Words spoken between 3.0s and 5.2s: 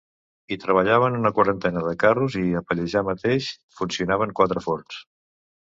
mateix funcionaven quatre forns.